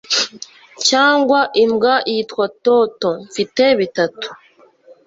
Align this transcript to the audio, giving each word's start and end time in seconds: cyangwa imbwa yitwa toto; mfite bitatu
cyangwa 0.87 1.39
imbwa 1.63 1.93
yitwa 2.11 2.45
toto; 2.65 3.09
mfite 3.27 3.63
bitatu 3.79 4.27